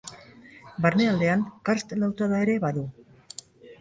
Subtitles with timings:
[0.85, 2.87] Barnealdean Karst lautada ere badu.